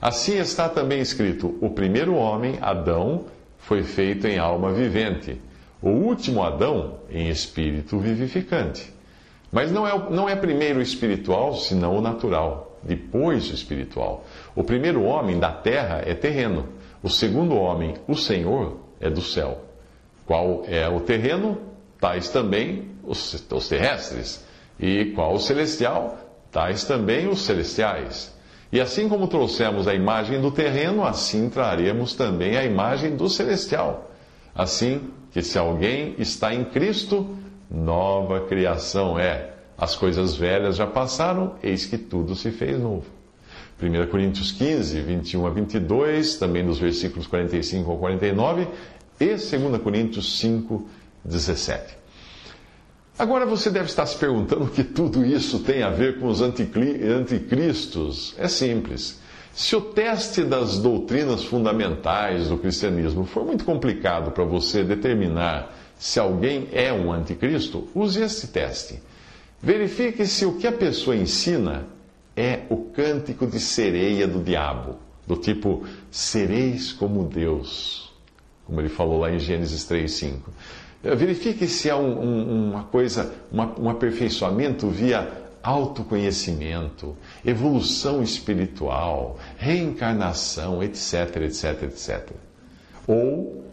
Assim 0.00 0.38
está 0.38 0.68
também 0.68 1.00
escrito: 1.00 1.58
o 1.60 1.70
primeiro 1.70 2.14
homem, 2.14 2.58
Adão, 2.62 3.24
foi 3.58 3.82
feito 3.82 4.26
em 4.26 4.38
alma 4.38 4.72
vivente 4.72 5.38
o 5.84 5.90
último 5.90 6.42
Adão 6.42 6.94
em 7.10 7.28
espírito 7.28 7.98
vivificante. 7.98 8.90
Mas 9.52 9.70
não 9.70 9.86
é, 9.86 10.10
não 10.10 10.26
é 10.26 10.34
primeiro 10.34 10.78
o 10.78 10.82
espiritual, 10.82 11.54
senão 11.56 11.98
o 11.98 12.00
natural, 12.00 12.78
depois 12.82 13.50
o 13.50 13.54
espiritual. 13.54 14.24
O 14.56 14.64
primeiro 14.64 15.02
homem 15.02 15.38
da 15.38 15.52
terra 15.52 16.02
é 16.06 16.14
terreno, 16.14 16.70
o 17.02 17.10
segundo 17.10 17.54
homem, 17.54 17.96
o 18.08 18.16
Senhor, 18.16 18.78
é 18.98 19.10
do 19.10 19.20
céu. 19.20 19.60
Qual 20.24 20.64
é 20.66 20.88
o 20.88 21.00
terreno? 21.00 21.58
Tais 22.00 22.30
também 22.30 22.88
os, 23.04 23.46
os 23.50 23.68
terrestres. 23.68 24.42
E 24.80 25.12
qual 25.14 25.34
o 25.34 25.38
celestial? 25.38 26.16
Tais 26.50 26.84
também 26.84 27.28
os 27.28 27.42
celestiais. 27.42 28.34
E 28.72 28.80
assim 28.80 29.06
como 29.06 29.28
trouxemos 29.28 29.86
a 29.86 29.94
imagem 29.94 30.40
do 30.40 30.50
terreno, 30.50 31.04
assim 31.04 31.50
traremos 31.50 32.14
também 32.14 32.56
a 32.56 32.64
imagem 32.64 33.16
do 33.16 33.28
celestial. 33.28 34.10
Assim, 34.54 35.10
que 35.34 35.42
se 35.42 35.58
alguém 35.58 36.14
está 36.16 36.54
em 36.54 36.64
Cristo, 36.64 37.36
nova 37.68 38.42
criação 38.46 39.18
é. 39.18 39.50
As 39.76 39.96
coisas 39.96 40.36
velhas 40.36 40.76
já 40.76 40.86
passaram, 40.86 41.56
eis 41.60 41.84
que 41.84 41.98
tudo 41.98 42.36
se 42.36 42.52
fez 42.52 42.78
novo. 42.78 43.06
1 43.82 44.06
Coríntios 44.12 44.52
15, 44.52 45.00
21 45.00 45.44
a 45.44 45.50
22, 45.50 46.36
também 46.36 46.62
nos 46.62 46.78
versículos 46.78 47.26
45 47.26 47.90
ao 47.90 47.98
49, 47.98 48.68
e 49.18 49.26
2 49.26 49.82
Coríntios 49.82 50.38
5, 50.38 50.88
17. 51.24 51.96
Agora 53.18 53.44
você 53.44 53.70
deve 53.70 53.86
estar 53.86 54.06
se 54.06 54.16
perguntando 54.16 54.66
o 54.66 54.70
que 54.70 54.84
tudo 54.84 55.26
isso 55.26 55.58
tem 55.64 55.82
a 55.82 55.90
ver 55.90 56.20
com 56.20 56.28
os 56.28 56.42
anticristos. 56.42 58.36
É 58.38 58.46
simples. 58.46 59.20
Se 59.54 59.76
o 59.76 59.80
teste 59.80 60.42
das 60.42 60.78
doutrinas 60.78 61.44
fundamentais 61.44 62.48
do 62.48 62.58
cristianismo 62.58 63.24
for 63.24 63.44
muito 63.44 63.64
complicado 63.64 64.32
para 64.32 64.44
você 64.44 64.82
determinar 64.82 65.72
se 65.96 66.18
alguém 66.18 66.68
é 66.72 66.92
um 66.92 67.12
anticristo, 67.12 67.86
use 67.94 68.20
este 68.20 68.48
teste. 68.48 69.00
Verifique 69.62 70.26
se 70.26 70.44
o 70.44 70.54
que 70.54 70.66
a 70.66 70.72
pessoa 70.72 71.16
ensina 71.16 71.86
é 72.36 72.62
o 72.68 72.76
cântico 72.76 73.46
de 73.46 73.60
sereia 73.60 74.26
do 74.26 74.42
diabo, 74.42 74.96
do 75.24 75.36
tipo 75.36 75.86
sereis 76.10 76.92
como 76.92 77.22
Deus, 77.24 78.12
como 78.66 78.80
ele 78.80 78.88
falou 78.88 79.20
lá 79.20 79.30
em 79.30 79.38
Gênesis 79.38 79.88
3,5. 79.88 80.38
Verifique 81.16 81.68
se 81.68 81.88
é 81.88 81.94
um, 81.94 82.18
um, 82.18 82.70
uma 82.72 82.84
coisa, 82.84 83.32
uma, 83.52 83.72
um 83.78 83.88
aperfeiçoamento 83.88 84.88
via 84.88 85.43
autoconhecimento, 85.64 87.16
evolução 87.42 88.22
espiritual, 88.22 89.38
reencarnação, 89.56 90.82
etc, 90.82 91.36
etc, 91.36 91.82
etc. 91.84 92.30
Ou, 93.08 93.64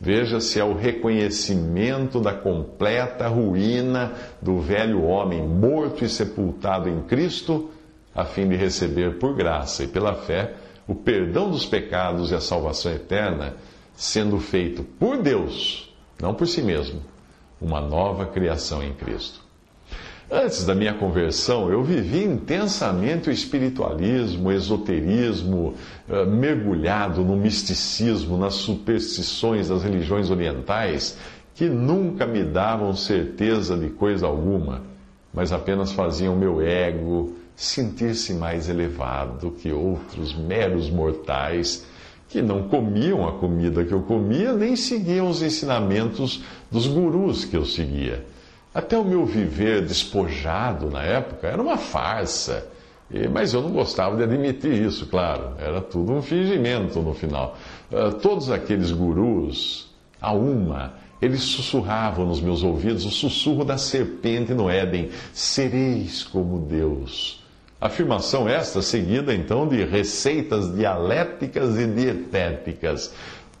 veja 0.00 0.40
se 0.40 0.58
é 0.58 0.64
o 0.64 0.74
reconhecimento 0.74 2.20
da 2.20 2.34
completa 2.34 3.28
ruína 3.28 4.12
do 4.42 4.58
velho 4.58 5.04
homem 5.04 5.40
morto 5.40 6.04
e 6.04 6.08
sepultado 6.08 6.88
em 6.88 7.02
Cristo, 7.02 7.70
a 8.12 8.24
fim 8.24 8.48
de 8.48 8.56
receber 8.56 9.18
por 9.18 9.34
graça 9.34 9.84
e 9.84 9.88
pela 9.88 10.14
fé 10.14 10.54
o 10.88 10.94
perdão 10.94 11.50
dos 11.50 11.64
pecados 11.64 12.32
e 12.32 12.34
a 12.34 12.40
salvação 12.40 12.92
eterna, 12.92 13.54
sendo 13.94 14.38
feito 14.38 14.82
por 14.82 15.22
Deus, 15.22 15.94
não 16.20 16.34
por 16.34 16.48
si 16.48 16.60
mesmo, 16.60 17.00
uma 17.60 17.80
nova 17.80 18.26
criação 18.26 18.82
em 18.82 18.92
Cristo. 18.92 19.41
Antes 20.34 20.64
da 20.64 20.74
minha 20.74 20.94
conversão, 20.94 21.70
eu 21.70 21.82
vivi 21.82 22.24
intensamente 22.24 23.28
o 23.28 23.32
espiritualismo, 23.32 24.48
o 24.48 24.52
esoterismo, 24.52 25.74
eh, 26.08 26.24
mergulhado 26.24 27.22
no 27.22 27.36
misticismo, 27.36 28.38
nas 28.38 28.54
superstições 28.54 29.68
das 29.68 29.82
religiões 29.82 30.30
orientais, 30.30 31.18
que 31.54 31.68
nunca 31.68 32.24
me 32.24 32.42
davam 32.42 32.96
certeza 32.96 33.76
de 33.76 33.90
coisa 33.90 34.26
alguma, 34.26 34.80
mas 35.34 35.52
apenas 35.52 35.92
faziam 35.92 36.34
meu 36.34 36.62
ego 36.62 37.34
sentir-se 37.54 38.32
mais 38.32 38.70
elevado 38.70 39.50
que 39.50 39.70
outros 39.70 40.34
meros 40.34 40.88
mortais 40.88 41.84
que 42.30 42.40
não 42.40 42.70
comiam 42.70 43.28
a 43.28 43.32
comida 43.32 43.84
que 43.84 43.92
eu 43.92 44.00
comia, 44.00 44.54
nem 44.54 44.76
seguiam 44.76 45.28
os 45.28 45.42
ensinamentos 45.42 46.42
dos 46.70 46.86
gurus 46.86 47.44
que 47.44 47.54
eu 47.54 47.66
seguia. 47.66 48.24
Até 48.74 48.96
o 48.96 49.04
meu 49.04 49.26
viver 49.26 49.82
despojado 49.82 50.90
na 50.90 51.02
época 51.02 51.46
era 51.46 51.60
uma 51.60 51.76
farsa. 51.76 52.66
Mas 53.30 53.52
eu 53.52 53.60
não 53.60 53.70
gostava 53.70 54.16
de 54.16 54.22
admitir 54.22 54.72
isso, 54.72 55.06
claro. 55.06 55.54
Era 55.58 55.82
tudo 55.82 56.12
um 56.12 56.22
fingimento 56.22 57.00
no 57.00 57.12
final. 57.12 57.56
Ah, 57.92 58.10
todos 58.10 58.50
aqueles 58.50 58.90
gurus, 58.90 59.90
a 60.18 60.32
uma, 60.32 60.94
eles 61.20 61.42
sussurravam 61.42 62.26
nos 62.26 62.40
meus 62.40 62.62
ouvidos 62.62 63.04
o 63.04 63.10
sussurro 63.10 63.64
da 63.64 63.76
serpente 63.76 64.54
no 64.54 64.70
Éden: 64.70 65.10
sereis 65.34 66.24
como 66.24 66.58
Deus. 66.60 67.44
Afirmação 67.78 68.48
esta 68.48 68.80
seguida 68.80 69.34
então 69.34 69.68
de 69.68 69.84
receitas 69.84 70.74
dialéticas 70.74 71.78
e 71.78 71.86
dietéticas. 71.86 73.12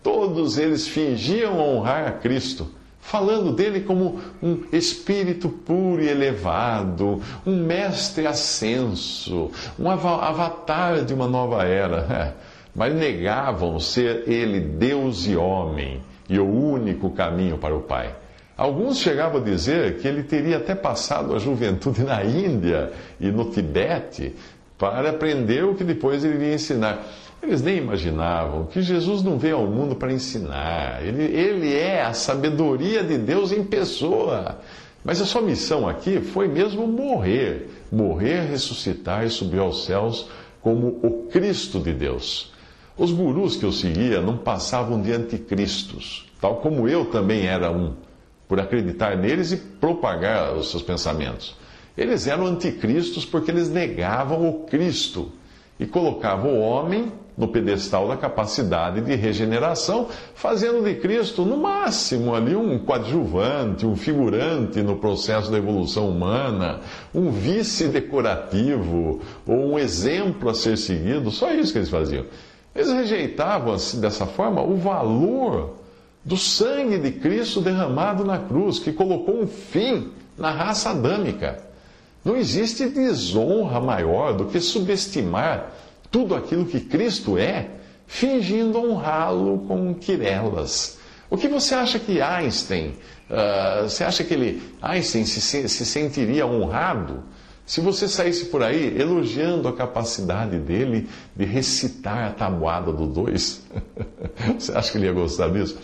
Todos 0.02 0.56
eles 0.56 0.88
fingiam 0.88 1.58
honrar 1.58 2.08
a 2.08 2.12
Cristo 2.12 2.68
falando 3.02 3.52
dele 3.52 3.80
como 3.80 4.20
um 4.42 4.62
espírito 4.72 5.50
puro 5.50 6.00
e 6.00 6.08
elevado, 6.08 7.20
um 7.44 7.54
mestre 7.54 8.26
ascenso, 8.26 9.50
um 9.78 9.90
avatar 9.90 11.04
de 11.04 11.12
uma 11.12 11.28
nova 11.28 11.64
era. 11.64 12.34
mas 12.74 12.94
negavam 12.94 13.78
ser 13.78 14.26
ele 14.26 14.60
Deus 14.60 15.26
e 15.26 15.36
homem 15.36 16.00
e 16.28 16.38
o 16.38 16.48
único 16.48 17.10
caminho 17.10 17.58
para 17.58 17.76
o 17.76 17.82
Pai. 17.82 18.14
Alguns 18.56 18.98
chegavam 18.98 19.40
a 19.40 19.44
dizer 19.44 19.98
que 19.98 20.08
ele 20.08 20.22
teria 20.22 20.58
até 20.58 20.74
passado 20.74 21.34
a 21.34 21.38
juventude 21.38 22.02
na 22.02 22.24
Índia 22.24 22.92
e 23.20 23.30
no 23.30 23.50
Tibete 23.50 24.34
para 24.82 25.10
aprender 25.10 25.64
o 25.64 25.76
que 25.76 25.84
depois 25.84 26.24
ele 26.24 26.34
iria 26.34 26.54
ensinar. 26.54 27.06
Eles 27.40 27.62
nem 27.62 27.76
imaginavam 27.76 28.66
que 28.66 28.82
Jesus 28.82 29.22
não 29.22 29.38
veio 29.38 29.58
ao 29.58 29.66
mundo 29.68 29.94
para 29.94 30.12
ensinar. 30.12 31.06
Ele, 31.06 31.22
ele 31.22 31.72
é 31.72 32.02
a 32.02 32.12
sabedoria 32.12 33.04
de 33.04 33.16
Deus 33.16 33.52
em 33.52 33.62
pessoa. 33.62 34.58
Mas 35.04 35.20
a 35.20 35.24
sua 35.24 35.40
missão 35.40 35.88
aqui 35.88 36.20
foi 36.20 36.48
mesmo 36.48 36.84
morrer. 36.88 37.70
Morrer, 37.92 38.50
ressuscitar 38.50 39.24
e 39.24 39.30
subir 39.30 39.60
aos 39.60 39.84
céus 39.84 40.28
como 40.60 40.98
o 41.00 41.28
Cristo 41.30 41.78
de 41.78 41.92
Deus. 41.92 42.52
Os 42.98 43.12
gurus 43.12 43.54
que 43.54 43.64
eu 43.64 43.70
seguia 43.70 44.20
não 44.20 44.36
passavam 44.36 45.00
de 45.00 45.12
anticristos, 45.12 46.26
tal 46.40 46.56
como 46.56 46.88
eu 46.88 47.04
também 47.04 47.46
era 47.46 47.70
um, 47.70 47.92
por 48.48 48.58
acreditar 48.58 49.16
neles 49.16 49.52
e 49.52 49.58
propagar 49.58 50.54
os 50.54 50.72
seus 50.72 50.82
pensamentos. 50.82 51.61
Eles 51.96 52.26
eram 52.26 52.46
anticristos 52.46 53.24
porque 53.24 53.50
eles 53.50 53.68
negavam 53.68 54.48
o 54.48 54.60
Cristo 54.64 55.30
e 55.78 55.86
colocavam 55.86 56.54
o 56.54 56.60
homem 56.60 57.12
no 57.36 57.48
pedestal 57.48 58.08
da 58.08 58.16
capacidade 58.16 59.00
de 59.00 59.14
regeneração, 59.14 60.08
fazendo 60.34 60.84
de 60.84 60.94
Cristo, 60.96 61.44
no 61.44 61.56
máximo, 61.56 62.34
ali 62.34 62.54
um 62.54 62.78
coadjuvante, 62.78 63.86
um 63.86 63.96
figurante 63.96 64.82
no 64.82 64.96
processo 64.96 65.50
da 65.50 65.56
evolução 65.56 66.08
humana, 66.08 66.80
um 67.14 67.30
vice 67.30 67.88
decorativo 67.88 69.20
ou 69.46 69.72
um 69.72 69.78
exemplo 69.78 70.50
a 70.50 70.54
ser 70.54 70.76
seguido, 70.76 71.30
só 71.30 71.50
isso 71.52 71.72
que 71.72 71.78
eles 71.78 71.90
faziam. 71.90 72.26
Eles 72.74 72.90
rejeitavam, 72.90 73.74
assim, 73.74 74.00
dessa 74.00 74.26
forma, 74.26 74.62
o 74.62 74.76
valor 74.76 75.74
do 76.24 76.36
sangue 76.36 76.98
de 76.98 77.12
Cristo 77.12 77.60
derramado 77.60 78.24
na 78.24 78.38
cruz, 78.38 78.78
que 78.78 78.92
colocou 78.92 79.42
um 79.42 79.46
fim 79.46 80.10
na 80.38 80.50
raça 80.50 80.90
adâmica. 80.90 81.71
Não 82.24 82.36
existe 82.36 82.88
desonra 82.88 83.80
maior 83.80 84.32
do 84.34 84.46
que 84.46 84.60
subestimar 84.60 85.72
tudo 86.10 86.34
aquilo 86.34 86.66
que 86.66 86.80
Cristo 86.80 87.36
é, 87.36 87.70
fingindo 88.06 88.78
honrá-lo 88.78 89.60
com 89.66 89.94
quirelas. 89.94 90.98
O 91.30 91.36
que 91.36 91.48
você 91.48 91.74
acha 91.74 91.98
que 91.98 92.20
Einstein, 92.20 92.94
uh, 93.30 93.88
você 93.88 94.04
acha 94.04 94.22
que 94.22 94.34
ele, 94.34 94.62
Einstein 94.82 95.24
se, 95.24 95.66
se 95.68 95.86
sentiria 95.86 96.46
honrado 96.46 97.22
se 97.64 97.80
você 97.80 98.06
saísse 98.06 98.46
por 98.46 98.62
aí 98.62 99.00
elogiando 99.00 99.66
a 99.66 99.72
capacidade 99.72 100.58
dele 100.58 101.08
de 101.34 101.44
recitar 101.44 102.28
a 102.28 102.30
tabuada 102.30 102.92
do 102.92 103.06
2? 103.06 103.66
você 104.58 104.72
acha 104.72 104.92
que 104.92 104.98
ele 104.98 105.06
ia 105.06 105.12
gostar 105.12 105.48
disso? 105.48 105.78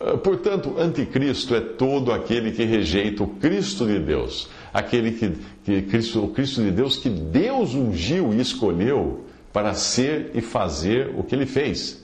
Ah, 0.00 0.16
portanto, 0.16 0.74
anticristo 0.78 1.54
é 1.54 1.60
todo 1.60 2.10
aquele 2.10 2.50
que 2.52 2.64
rejeita 2.64 3.22
o 3.22 3.28
Cristo 3.28 3.86
de 3.86 3.98
Deus, 3.98 4.48
aquele 4.72 5.12
que, 5.12 5.36
que 5.64 5.82
Cristo, 5.82 6.24
o 6.24 6.28
Cristo 6.28 6.62
de 6.62 6.70
Deus 6.70 6.96
que 6.96 7.08
Deus 7.08 7.74
ungiu 7.74 8.32
e 8.32 8.40
escolheu 8.40 9.24
para 9.52 9.74
ser 9.74 10.30
e 10.34 10.40
fazer 10.40 11.12
o 11.16 11.24
que 11.24 11.34
ele 11.34 11.46
fez. 11.46 12.00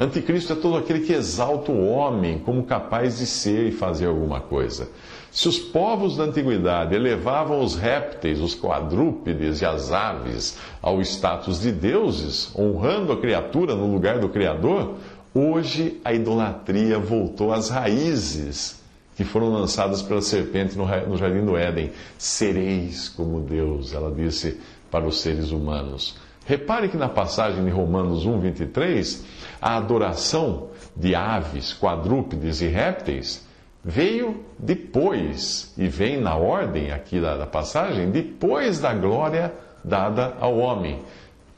Anticristo 0.00 0.52
é 0.52 0.56
todo 0.56 0.76
aquele 0.76 1.00
que 1.00 1.12
exalta 1.12 1.72
o 1.72 1.88
homem 1.88 2.38
como 2.38 2.62
capaz 2.62 3.18
de 3.18 3.26
ser 3.26 3.66
e 3.66 3.72
fazer 3.72 4.06
alguma 4.06 4.40
coisa. 4.40 4.88
Se 5.32 5.48
os 5.48 5.58
povos 5.58 6.16
da 6.16 6.24
antiguidade 6.24 6.94
elevavam 6.94 7.60
os 7.60 7.74
répteis, 7.74 8.40
os 8.40 8.54
quadrúpedes 8.54 9.60
e 9.60 9.66
as 9.66 9.90
aves 9.90 10.56
ao 10.80 11.02
status 11.02 11.60
de 11.60 11.72
deuses, 11.72 12.52
honrando 12.56 13.12
a 13.12 13.20
criatura 13.20 13.74
no 13.74 13.92
lugar 13.92 14.20
do 14.20 14.28
Criador, 14.28 14.94
hoje 15.34 16.00
a 16.04 16.14
idolatria 16.14 16.98
voltou 16.98 17.52
às 17.52 17.68
raízes 17.68 18.77
que 19.18 19.24
foram 19.24 19.48
lançadas 19.48 20.00
pela 20.00 20.22
serpente 20.22 20.78
no 20.78 21.16
jardim 21.16 21.44
do 21.44 21.56
Éden. 21.56 21.90
Sereis 22.16 23.08
como 23.08 23.40
Deus, 23.40 23.92
ela 23.92 24.12
disse 24.12 24.60
para 24.92 25.04
os 25.04 25.20
seres 25.20 25.50
humanos. 25.50 26.16
Repare 26.46 26.88
que 26.88 26.96
na 26.96 27.08
passagem 27.08 27.64
de 27.64 27.70
Romanos 27.70 28.24
1, 28.24 28.38
23, 28.38 29.24
a 29.60 29.76
adoração 29.76 30.68
de 30.94 31.16
aves, 31.16 31.74
quadrúpedes 31.74 32.60
e 32.60 32.68
répteis 32.68 33.44
veio 33.84 34.44
depois, 34.56 35.74
e 35.76 35.88
vem 35.88 36.20
na 36.20 36.36
ordem 36.36 36.92
aqui 36.92 37.20
da, 37.20 37.36
da 37.36 37.46
passagem, 37.46 38.12
depois 38.12 38.78
da 38.78 38.94
glória 38.94 39.52
dada 39.82 40.36
ao 40.38 40.56
homem. 40.58 41.00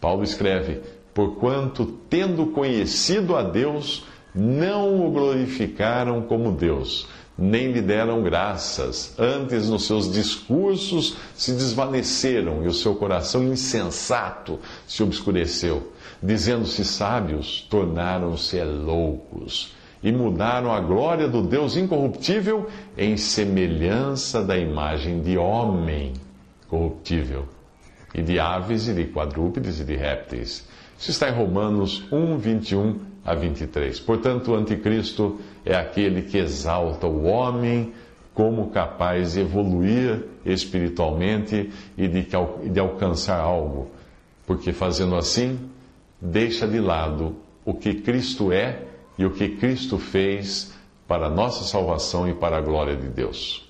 Paulo 0.00 0.22
escreve: 0.22 0.80
Porquanto, 1.12 1.84
tendo 2.08 2.46
conhecido 2.46 3.36
a 3.36 3.42
Deus, 3.42 4.06
não 4.34 5.06
o 5.06 5.10
glorificaram 5.10 6.22
como 6.22 6.52
Deus 6.52 7.06
nem 7.40 7.72
lhe 7.72 7.80
deram 7.80 8.22
graças. 8.22 9.14
Antes, 9.18 9.68
nos 9.68 9.86
seus 9.86 10.12
discursos, 10.12 11.16
se 11.34 11.52
desvaneceram 11.52 12.62
e 12.62 12.68
o 12.68 12.74
seu 12.74 12.94
coração 12.94 13.42
insensato 13.42 14.58
se 14.86 15.02
obscureceu. 15.02 15.92
Dizendo-se 16.22 16.84
sábios, 16.84 17.66
tornaram-se 17.70 18.62
loucos 18.62 19.72
e 20.02 20.12
mudaram 20.12 20.72
a 20.72 20.80
glória 20.80 21.28
do 21.28 21.42
Deus 21.42 21.76
incorruptível 21.76 22.68
em 22.96 23.16
semelhança 23.16 24.42
da 24.42 24.56
imagem 24.56 25.20
de 25.20 25.36
homem 25.36 26.12
corruptível, 26.68 27.46
e 28.14 28.22
de 28.22 28.38
aves 28.38 28.86
e 28.86 28.94
de 28.94 29.04
quadrúpedes 29.06 29.80
e 29.80 29.84
de 29.84 29.96
répteis. 29.96 30.66
Isso 30.98 31.10
está 31.10 31.28
em 31.28 31.34
Romanos 31.34 32.04
1, 32.12 32.38
21 32.38 33.09
a 33.30 33.34
23. 33.34 34.00
Portanto, 34.00 34.52
o 34.52 34.54
anticristo 34.56 35.38
é 35.64 35.74
aquele 35.74 36.22
que 36.22 36.36
exalta 36.36 37.06
o 37.06 37.24
homem 37.24 37.92
como 38.34 38.70
capaz 38.70 39.34
de 39.34 39.40
evoluir 39.40 40.24
espiritualmente 40.44 41.70
e 41.96 42.08
de, 42.08 42.26
de 42.72 42.80
alcançar 42.80 43.38
algo, 43.38 43.90
porque 44.46 44.72
fazendo 44.72 45.14
assim, 45.14 45.58
deixa 46.20 46.66
de 46.66 46.80
lado 46.80 47.36
o 47.64 47.74
que 47.74 47.94
Cristo 47.94 48.52
é 48.52 48.82
e 49.18 49.24
o 49.24 49.30
que 49.30 49.56
Cristo 49.56 49.98
fez 49.98 50.72
para 51.06 51.26
a 51.26 51.30
nossa 51.30 51.64
salvação 51.64 52.28
e 52.28 52.34
para 52.34 52.56
a 52.56 52.60
glória 52.60 52.96
de 52.96 53.08
Deus. 53.08 53.69